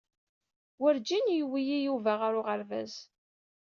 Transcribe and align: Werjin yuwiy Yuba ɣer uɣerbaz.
Werjin 0.81 1.25
yuwiy 1.37 1.71
Yuba 1.85 2.11
ɣer 2.21 2.33
uɣerbaz. 2.39 2.93